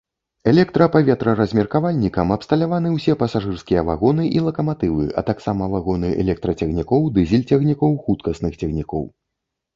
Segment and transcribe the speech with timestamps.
[0.51, 9.03] Электрапаветраразмеркавальнікам абсталяваны усе пасажырскія вагоны і лакаматывы, а таксама вагоны электрацягнікоў, дызель-цягнікоў, хуткасных цягнікоў.